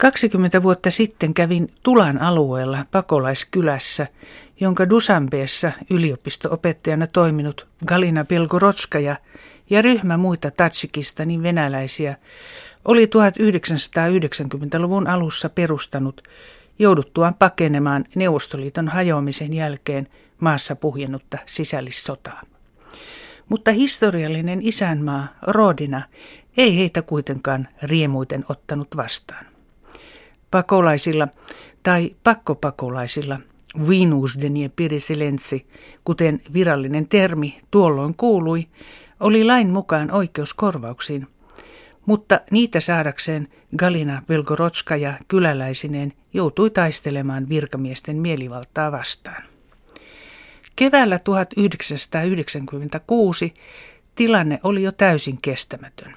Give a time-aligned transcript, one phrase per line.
[0.00, 4.06] 20 vuotta sitten kävin Tulan alueella pakolaiskylässä,
[4.60, 9.16] jonka Dusanbeessa yliopisto-opettajana toiminut Galina Belgorodskaja
[9.70, 12.16] ja ryhmä muita Tatsikistanin venäläisiä
[12.84, 16.22] oli 1990-luvun alussa perustanut
[16.78, 20.08] jouduttuaan pakenemaan Neuvostoliiton hajoamisen jälkeen
[20.38, 22.42] maassa puhjennutta sisällissotaa.
[23.48, 26.02] Mutta historiallinen isänmaa, Rodina,
[26.56, 29.49] ei heitä kuitenkaan riemuiten ottanut vastaan.
[30.50, 31.28] Pakolaisilla
[31.82, 33.40] tai pakkopakolaisilla,
[33.88, 35.66] viinuusdenie pirisilentsi,
[36.04, 38.68] kuten virallinen termi tuolloin kuului,
[39.20, 41.26] oli lain mukaan oikeus korvauksiin,
[42.06, 44.22] mutta niitä saadakseen Galina
[45.00, 49.42] ja kyläläisineen joutui taistelemaan virkamiesten mielivaltaa vastaan.
[50.76, 53.54] Keväällä 1996
[54.14, 56.14] tilanne oli jo täysin kestämätön.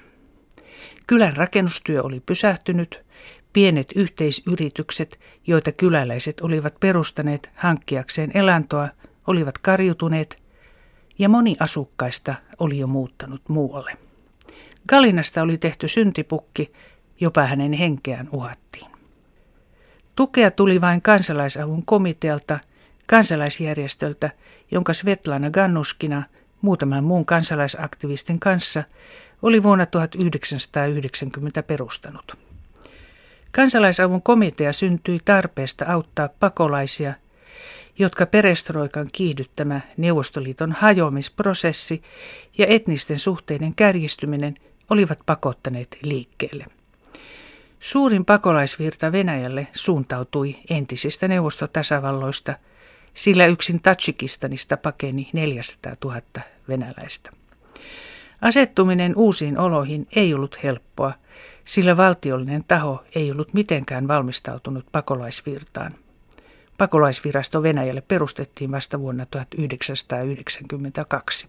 [1.06, 3.03] Kylän rakennustyö oli pysähtynyt,
[3.54, 8.88] pienet yhteisyritykset, joita kyläläiset olivat perustaneet hankkiakseen elantoa,
[9.26, 10.42] olivat karjutuneet
[11.18, 13.92] ja moni asukkaista oli jo muuttanut muualle.
[14.88, 16.72] Galinasta oli tehty syntipukki,
[17.20, 18.90] jopa hänen henkeään uhattiin.
[20.16, 22.58] Tukea tuli vain kansalaisavun komitealta,
[23.08, 24.30] kansalaisjärjestöltä,
[24.70, 26.22] jonka Svetlana Gannuskina
[26.60, 28.84] muutaman muun kansalaisaktivistin kanssa
[29.42, 32.43] oli vuonna 1990 perustanut.
[33.54, 37.14] Kansalaisavun komitea syntyi tarpeesta auttaa pakolaisia,
[37.98, 42.02] jotka perestroikan kiihdyttämä Neuvostoliiton hajoamisprosessi
[42.58, 44.54] ja etnisten suhteiden kärjistyminen
[44.90, 46.66] olivat pakottaneet liikkeelle.
[47.80, 52.54] Suurin pakolaisvirta Venäjälle suuntautui entisistä neuvostotasavalloista,
[53.14, 56.20] sillä yksin Tatsikistanista pakeni 400 000
[56.68, 57.30] venäläistä.
[58.44, 61.12] Asettuminen uusiin oloihin ei ollut helppoa,
[61.64, 65.94] sillä valtiollinen taho ei ollut mitenkään valmistautunut pakolaisvirtaan.
[66.78, 71.46] Pakolaisvirasto Venäjälle perustettiin vasta vuonna 1992.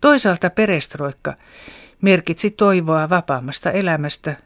[0.00, 1.34] Toisaalta perestroikka
[2.00, 4.36] merkitsi toivoa vapaammasta elämästä,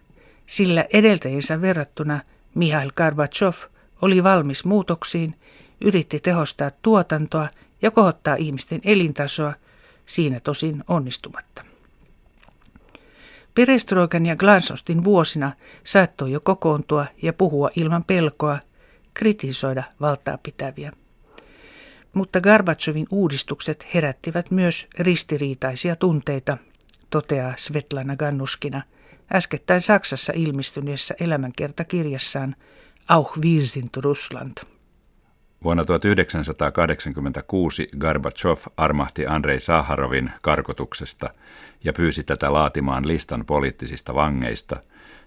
[0.47, 2.21] sillä edeltäjinsä verrattuna
[2.55, 3.55] Mihail Gorbachev
[4.03, 5.35] oli valmis muutoksiin,
[5.85, 7.49] yritti tehostaa tuotantoa
[7.83, 9.55] ja kohottaa ihmisten elintasoa,
[10.07, 11.65] siinä tosin onnistumatta.
[13.55, 15.53] Perestroikan ja glansostin vuosina
[15.85, 18.59] saattoi jo kokoontua ja puhua ilman pelkoa,
[19.15, 20.93] kritisoida valtaa pitäviä.
[22.15, 26.59] Mutta Garbachevin uudistukset herättivät myös ristiriitaisia tunteita,
[27.11, 28.83] toteaa Svetlana Gannuskina
[29.33, 32.57] äskettäin Saksassa ilmestyneessä elämänkertakirjassaan
[33.09, 34.74] Auch wir sind Russland.
[35.65, 41.31] Vuonna 1986 Gorbachev armahti Andrei Saharovin karkotuksesta
[41.85, 44.77] ja pyysi tätä laatimaan listan poliittisista vangeista,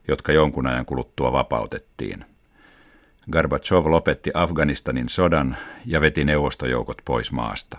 [0.08, 2.26] jotka jonkun ajan kuluttua vapautettiin.
[3.31, 7.78] Gorbachev lopetti Afganistanin sodan ja veti neuvostojoukot pois maasta.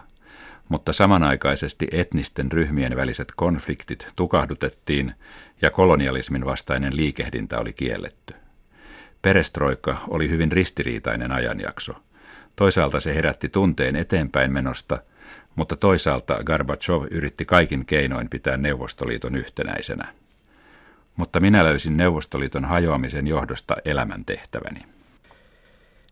[0.69, 5.15] Mutta samanaikaisesti etnisten ryhmien väliset konfliktit tukahdutettiin
[5.63, 8.35] ja kolonialismin vastainen liikehdintä oli kielletty.
[9.23, 11.93] Perestroikka oli hyvin ristiriitainen ajanjakso–
[12.59, 14.99] Toisaalta se herätti tunteen eteenpäin menosta,
[15.57, 20.09] mutta toisaalta Gorbachev yritti kaikin keinoin pitää Neuvostoliiton yhtenäisenä.
[21.17, 24.81] Mutta minä löysin Neuvostoliiton hajoamisen johdosta elämäntehtäväni.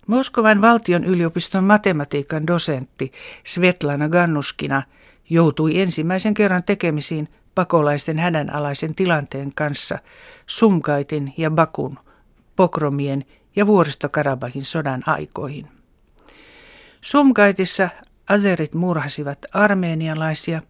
[0.07, 3.13] Moskovan valtion yliopiston matematiikan dosentti
[3.45, 4.83] Svetlana Gannuskina
[5.31, 9.99] joutui ensimmäisen kerran tekemisiin pakolaisten hädänalaisen tilanteen kanssa
[10.47, 11.99] Sumkaitin ja Bakun,
[12.57, 13.25] pokromien
[13.57, 15.76] ja vuoristokarabahin sodan aikoihin.
[17.07, 17.89] Sumkaitissa
[18.29, 20.63] aserit murhasivat armeenialaisia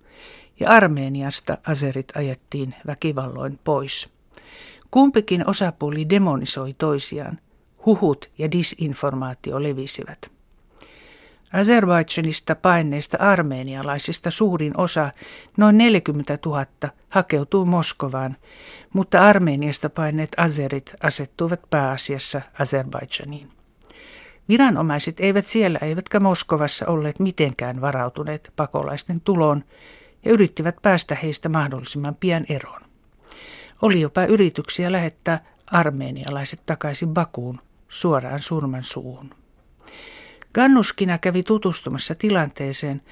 [0.60, 4.08] ja Armeeniasta aserit ajettiin väkivalloin pois.
[4.90, 7.38] Kumpikin osapuoli demonisoi toisiaan.
[7.86, 10.30] Huhut ja disinformaatio levisivät.
[11.52, 15.10] Azerbaidžanista paineista armeenialaisista suurin osa,
[15.56, 16.66] noin 40 000,
[17.08, 18.36] hakeutuu Moskovaan,
[18.92, 23.55] mutta Armeeniasta paineet azerit asettuivat pääasiassa Azerbaidžaniin.
[24.48, 29.64] Viranomaiset eivät siellä eivätkä Moskovassa olleet mitenkään varautuneet pakolaisten tuloon
[30.24, 32.80] ja yrittivät päästä heistä mahdollisimman pian eroon.
[33.82, 39.30] Oli jopa yrityksiä lähettää armeenialaiset takaisin Bakuun suoraan surman suuhun.
[40.54, 43.02] Gannuskina kävi tutustumassa tilanteeseen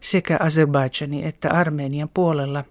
[0.00, 2.64] sekä Azerbaidžanin että Armenian puolella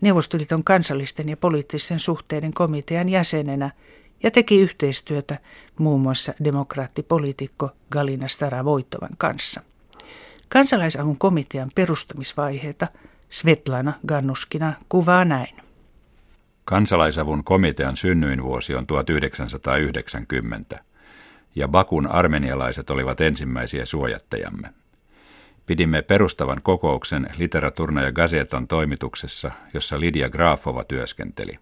[0.00, 3.70] Neuvostoliiton kansallisten ja poliittisten suhteiden komitean jäsenenä–
[4.22, 5.38] ja teki yhteistyötä
[5.78, 9.60] muun muassa demokraattipoliitikko Galina Staravoittovan kanssa.
[10.48, 12.86] Kansalaisavun komitean perustamisvaiheita
[13.28, 15.56] Svetlana Gannuskina kuvaa näin.
[16.64, 20.80] Kansalaisavun komitean synnyinvuosi on 1990,
[21.56, 24.68] ja Bakun armenialaiset olivat ensimmäisiä suojattajamme.
[25.66, 31.58] Pidimme perustavan kokouksen Literaturna ja Gazetan toimituksessa, jossa Lidia Grafova työskenteli.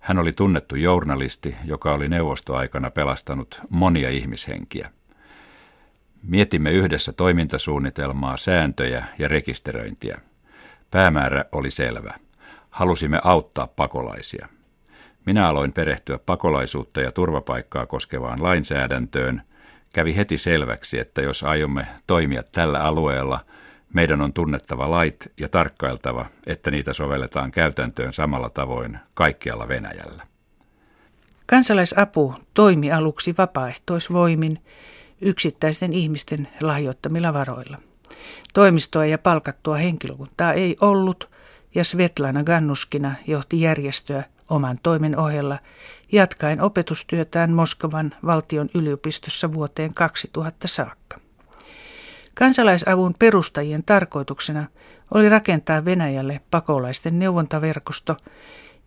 [0.00, 4.90] Hän oli tunnettu journalisti, joka oli neuvostoaikana pelastanut monia ihmishenkiä.
[6.22, 10.20] Mietimme yhdessä toimintasuunnitelmaa, sääntöjä ja rekisteröintiä.
[10.90, 12.14] Päämäärä oli selvä.
[12.70, 14.48] Halusimme auttaa pakolaisia.
[15.26, 19.42] Minä aloin perehtyä pakolaisuutta ja turvapaikkaa koskevaan lainsäädäntöön.
[19.92, 23.40] Kävi heti selväksi, että jos aiomme toimia tällä alueella,
[23.94, 30.26] meidän on tunnettava lait ja tarkkailtava, että niitä sovelletaan käytäntöön samalla tavoin kaikkialla Venäjällä.
[31.46, 34.58] Kansalaisapu toimi aluksi vapaaehtoisvoimin
[35.20, 37.78] yksittäisten ihmisten lahjoittamilla varoilla.
[38.54, 41.30] Toimistoa ja palkattua henkilökuntaa ei ollut,
[41.74, 45.58] ja Svetlana Gannuskina johti järjestöä oman toimen ohella,
[46.12, 51.09] jatkaen opetustyötään Moskovan valtion yliopistossa vuoteen 2000 saakka.
[52.34, 54.66] Kansalaisavun perustajien tarkoituksena
[55.14, 58.16] oli rakentaa Venäjälle pakolaisten neuvontaverkosto,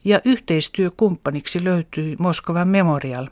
[0.06, 3.28] ja yhteistyökumppaniksi löytyi Moskovan Memorial,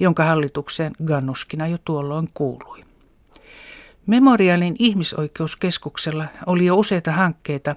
[0.00, 2.84] jonka hallitukseen Gannuskina jo tuolloin kuului.
[4.06, 7.76] Memorialin ihmisoikeuskeskuksella oli jo useita hankkeita,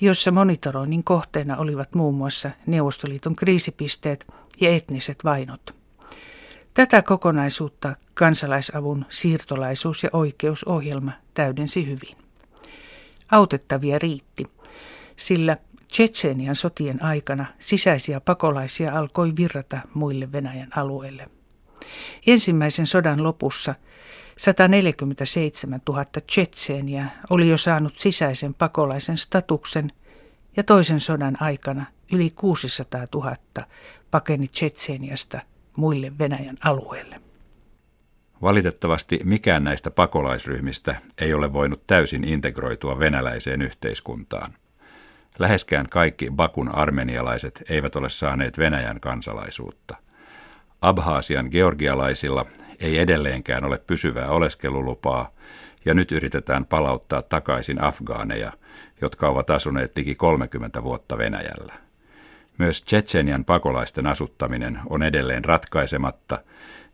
[0.00, 4.26] joissa monitoroinnin kohteena olivat muun muassa Neuvostoliiton kriisipisteet
[4.60, 5.79] ja etniset vainot.
[6.74, 12.16] Tätä kokonaisuutta kansalaisavun siirtolaisuus- ja oikeusohjelma täydensi hyvin.
[13.30, 14.44] Autettavia riitti,
[15.16, 15.56] sillä
[15.92, 21.28] Tsetseenian sotien aikana sisäisiä pakolaisia alkoi virrata muille Venäjän alueille.
[22.26, 23.74] Ensimmäisen sodan lopussa
[24.38, 29.90] 147 000 Tsetseeniä oli jo saanut sisäisen pakolaisen statuksen
[30.56, 33.36] ja toisen sodan aikana yli 600 000
[34.10, 35.40] pakeni Tsetseeniasta
[35.80, 37.20] muille Venäjän alueille.
[38.42, 44.54] Valitettavasti mikään näistä pakolaisryhmistä ei ole voinut täysin integroitua venäläiseen yhteiskuntaan.
[45.38, 49.96] Läheskään kaikki Bakun armenialaiset eivät ole saaneet Venäjän kansalaisuutta.
[50.82, 52.46] Abhaasian georgialaisilla
[52.80, 55.30] ei edelleenkään ole pysyvää oleskelulupaa,
[55.84, 58.52] ja nyt yritetään palauttaa takaisin afgaaneja,
[59.00, 61.89] jotka ovat asuneet liki 30 vuotta Venäjällä.
[62.58, 66.38] Myös Tsetsenian pakolaisten asuttaminen on edelleen ratkaisematta,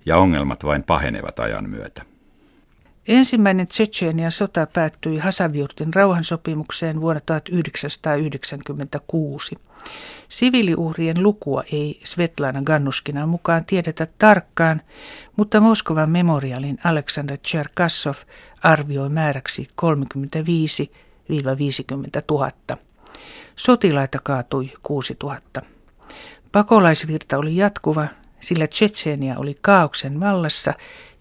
[0.07, 2.03] ja ongelmat vain pahenevat ajan myötä.
[3.09, 9.57] Ensimmäinen Tsetseenian sota päättyi Hasaviurtin rauhansopimukseen vuonna 1996.
[10.29, 14.83] Siviiliuhrien lukua ei Svetlana Gannuskina mukaan tiedetä tarkkaan,
[15.37, 18.15] mutta Moskovan memorialin Aleksander Cherkassov
[18.63, 20.93] arvioi määräksi 35
[21.59, 22.51] 50 000.
[23.57, 25.41] Sotilaita kaatui 6 000.
[26.53, 28.07] Pakolaisvirta oli jatkuva,
[28.41, 30.75] sillä Tsetseenia oli kaauksen vallassa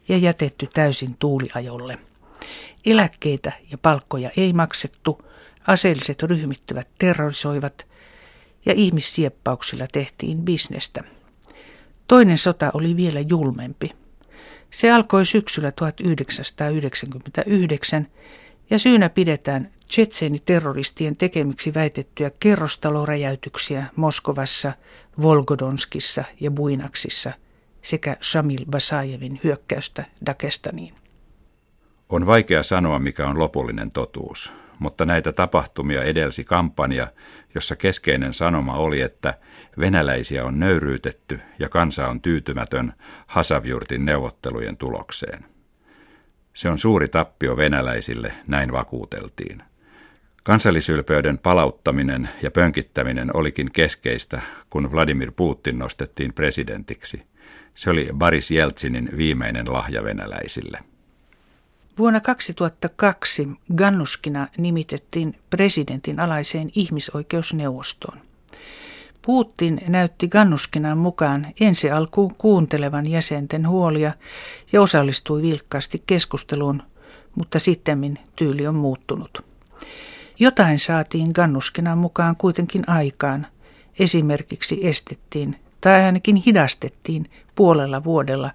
[0.07, 1.97] ja jätetty täysin tuuliajolle.
[2.85, 5.21] Eläkkeitä ja palkkoja ei maksettu,
[5.67, 7.87] aseelliset ryhmittyvät terrorisoivat
[8.65, 11.03] ja ihmissieppauksilla tehtiin bisnestä.
[12.07, 13.91] Toinen sota oli vielä julmempi.
[14.71, 18.07] Se alkoi syksyllä 1999
[18.69, 24.73] ja syynä pidetään Tsetseeni-terroristien tekemiksi väitettyjä kerrostaloräjäytyksiä Moskovassa,
[25.21, 27.33] Volgodonskissa ja Buinaksissa–
[27.85, 30.93] sekä Shamil Basajevin hyökkäystä Dagestaniin.
[32.09, 37.07] On vaikea sanoa, mikä on lopullinen totuus, mutta näitä tapahtumia edelsi kampanja,
[37.55, 39.33] jossa keskeinen sanoma oli, että
[39.79, 42.93] venäläisiä on nöyryytetty ja kansa on tyytymätön
[43.27, 45.45] Hasavjurtin neuvottelujen tulokseen.
[46.55, 49.63] Se on suuri tappio venäläisille, näin vakuuteltiin.
[50.43, 57.23] Kansallisylpeyden palauttaminen ja pönkittäminen olikin keskeistä, kun Vladimir Putin nostettiin presidentiksi–
[57.75, 60.79] se oli Boris Jeltsinin viimeinen lahja venäläisille.
[61.97, 68.21] Vuonna 2002 Gannuskina nimitettiin presidentin alaiseen ihmisoikeusneuvostoon.
[69.25, 74.13] Putin näytti Gannuskinan mukaan ensi alkuun kuuntelevan jäsenten huolia
[74.71, 76.83] ja osallistui vilkkaasti keskusteluun,
[77.35, 79.45] mutta sittemmin tyyli on muuttunut.
[80.39, 83.47] Jotain saatiin Gannuskinan mukaan kuitenkin aikaan.
[83.99, 88.51] Esimerkiksi estettiin tai ainakin hidastettiin puolella vuodella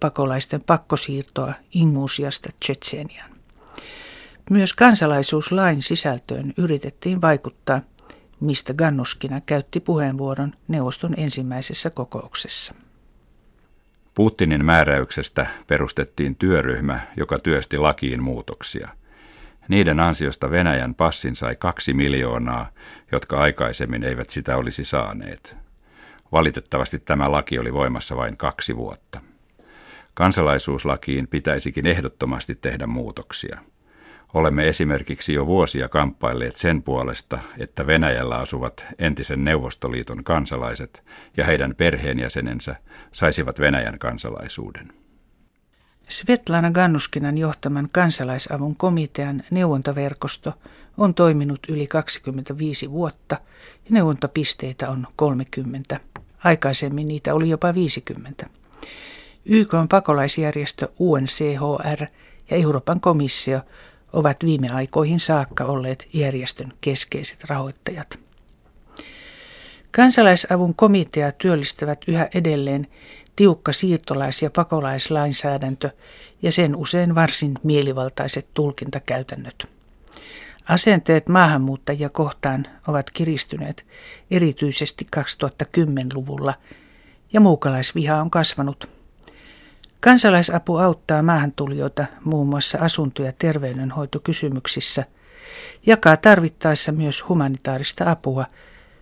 [0.00, 3.30] pakolaisten pakkosiirtoa Ingusiasta Tsetseenian.
[4.50, 7.80] Myös kansalaisuuslain sisältöön yritettiin vaikuttaa,
[8.40, 12.74] mistä Gannuskina käytti puheenvuoron neuvoston ensimmäisessä kokouksessa.
[14.14, 18.88] Putinin määräyksestä perustettiin työryhmä, joka työsti lakiin muutoksia.
[19.68, 22.70] Niiden ansiosta Venäjän passin sai kaksi miljoonaa,
[23.12, 25.56] jotka aikaisemmin eivät sitä olisi saaneet.
[26.32, 29.20] Valitettavasti tämä laki oli voimassa vain kaksi vuotta.
[30.14, 33.58] Kansalaisuuslakiin pitäisikin ehdottomasti tehdä muutoksia.
[34.34, 41.02] Olemme esimerkiksi jo vuosia kamppailleet sen puolesta, että Venäjällä asuvat entisen Neuvostoliiton kansalaiset
[41.36, 42.76] ja heidän perheenjäsenensä
[43.12, 44.92] saisivat Venäjän kansalaisuuden.
[46.08, 50.52] Svetlana Gannuskinan johtaman kansalaisavun komitean neuvontaverkosto
[50.98, 53.36] on toiminut yli 25 vuotta
[53.84, 56.00] ja neuvontapisteitä on 30.
[56.44, 58.46] Aikaisemmin niitä oli jopa 50.
[59.44, 62.06] YK on pakolaisjärjestö UNCHR
[62.50, 63.60] ja Euroopan komissio
[64.12, 68.18] ovat viime aikoihin saakka olleet järjestön keskeiset rahoittajat.
[69.92, 72.86] Kansalaisavun komitea työllistävät yhä edelleen
[73.36, 75.90] tiukka siirtolais- ja pakolaislainsäädäntö
[76.42, 79.68] ja sen usein varsin mielivaltaiset tulkintakäytännöt.
[80.68, 83.86] Asenteet maahanmuuttajia kohtaan ovat kiristyneet
[84.30, 86.54] erityisesti 2010-luvulla
[87.32, 88.97] ja muukalaisviha on kasvanut.
[90.00, 95.04] Kansalaisapu auttaa maahantulijoita muun muassa asunto- ja terveydenhoitokysymyksissä,
[95.86, 98.46] jakaa tarvittaessa myös humanitaarista apua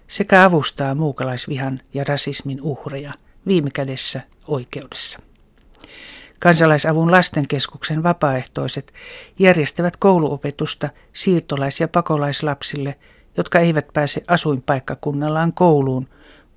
[0.08, 3.12] sekä avustaa muukalaisvihan ja rasismin uhreja–
[3.46, 5.18] viime kädessä oikeudessa.
[6.40, 8.92] Kansalaisavun lastenkeskuksen vapaaehtoiset
[9.38, 12.98] järjestävät kouluopetusta siirtolais- ja pakolaislapsille,
[13.36, 16.08] jotka eivät pääse asuinpaikkakunnallaan kouluun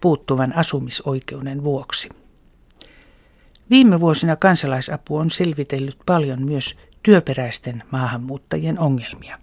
[0.02, 2.10] puuttuvan asumisoikeuden vuoksi.
[3.70, 9.38] Viime vuosina kansalaisapu on selvitellyt paljon myös työperäisten maahanmuuttajien ongelmia.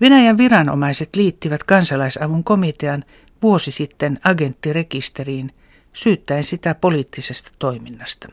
[0.00, 3.04] Venäjän viranomaiset liittivät kansalaisavun komitean
[3.42, 5.50] vuosi sitten agenttirekisteriin
[5.92, 8.28] syyttäen sitä poliittisesta toiminnasta.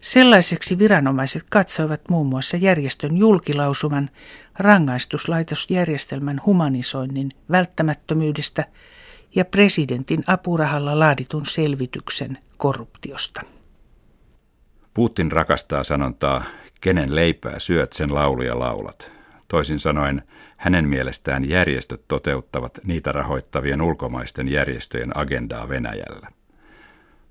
[0.00, 4.10] Sellaiseksi viranomaiset katsoivat muun muassa järjestön julkilausuman
[4.58, 8.64] rangaistuslaitosjärjestelmän humanisoinnin välttämättömyydestä
[9.34, 13.42] ja presidentin apurahalla laaditun selvityksen korruptiosta.
[14.94, 16.44] Putin rakastaa sanontaa,
[16.80, 19.12] kenen leipää syöt, sen lauluja laulat.
[19.48, 20.22] Toisin sanoen,
[20.56, 26.28] hänen mielestään järjestöt toteuttavat niitä rahoittavien ulkomaisten järjestöjen agendaa Venäjällä.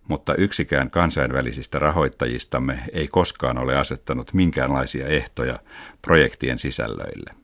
[0.08, 5.60] Mutta yksikään kansainvälisistä rahoittajistamme ei koskaan ole asettanut minkäänlaisia ehtoja
[6.02, 7.41] projektien sisällöille.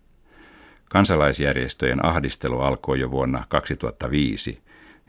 [0.90, 4.62] Kansalaisjärjestöjen ahdistelu alkoi jo vuonna 2005,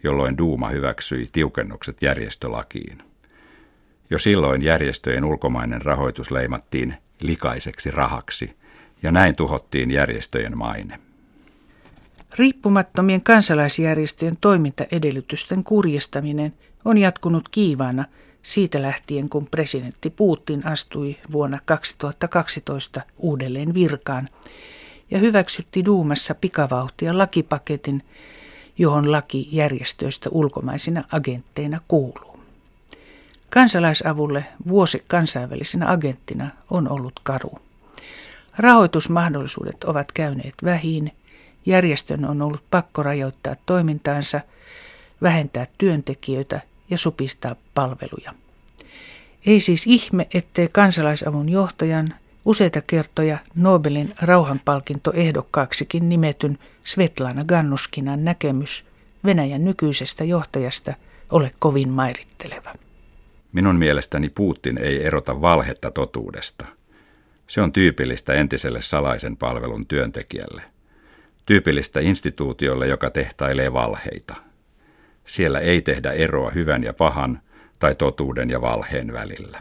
[0.02, 3.02] jolloin Duuma hyväksyi tiukennukset järjestölakiin.
[4.10, 8.54] Jo silloin järjestöjen ulkomainen rahoitus leimattiin likaiseksi rahaksi–
[9.02, 10.98] ja näin tuhottiin järjestöjen maine.
[12.38, 16.54] Riippumattomien kansalaisjärjestöjen toimintaedellytysten kurjistaminen
[16.84, 18.04] on jatkunut kiivaana
[18.42, 24.28] siitä lähtien, kun presidentti Putin astui vuonna 2012 uudelleen virkaan
[25.10, 28.02] ja hyväksytti Duumassa pikavauhtia lakipaketin,
[28.78, 32.38] johon laki järjestöistä ulkomaisina agentteina kuuluu.
[33.50, 37.58] Kansalaisavulle vuosi kansainvälisenä agenttina on ollut karu.
[38.58, 41.12] Rahoitusmahdollisuudet ovat käyneet vähin,
[41.66, 44.40] järjestön on ollut pakko rajoittaa toimintaansa,
[45.22, 46.60] vähentää työntekijöitä
[46.90, 48.34] ja supistaa palveluja.
[49.46, 52.08] Ei siis ihme, ettei kansalaisavun johtajan
[52.48, 58.84] useita kertoja Nobelin rauhanpalkintoehdokkaaksikin nimetyn Svetlana Gannuskinan näkemys
[59.24, 60.94] Venäjän nykyisestä johtajasta
[61.30, 62.74] ole kovin mairitteleva.
[63.52, 66.64] Minun mielestäni Putin ei erota valhetta totuudesta–
[67.48, 70.62] se on tyypillistä entiselle salaisen palvelun työntekijälle.
[71.46, 74.34] Tyypillistä instituutiolle, joka tehtailee valheita.
[75.24, 77.40] Siellä ei tehdä eroa hyvän ja pahan
[77.78, 79.58] tai totuuden ja valheen välillä.